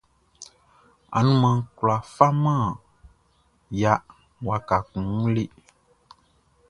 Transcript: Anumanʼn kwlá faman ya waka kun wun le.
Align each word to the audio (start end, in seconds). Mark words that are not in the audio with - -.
Anumanʼn 1.17 1.61
kwlá 1.77 1.95
faman 2.15 2.65
ya 3.81 3.93
waka 4.47 4.77
kun 4.89 5.05
wun 5.15 5.27
le. 5.35 5.43